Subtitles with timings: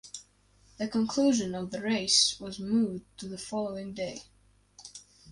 [0.79, 4.23] The conclusion of the race was moved to the following day.